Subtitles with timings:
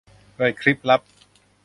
[0.35, 1.01] เปิดคลิปลับ